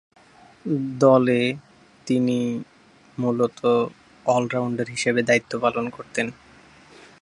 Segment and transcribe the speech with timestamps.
[0.99, 1.41] দলে
[2.07, 2.39] তিনি
[3.17, 3.61] মূলতঃ
[4.25, 6.27] অল-রাউন্ডার হিসেবে দায়িত্ব পালন করতেন।